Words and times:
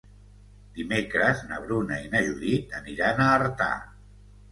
Dimecres 0.77 1.43
na 1.51 1.59
Bruna 1.65 1.99
i 2.05 2.09
na 2.13 2.21
Judit 2.29 2.73
aniran 2.79 3.21
a 3.27 3.29
Artà. 3.35 3.69